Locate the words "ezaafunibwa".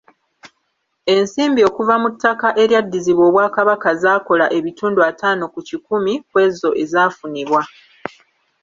6.83-7.61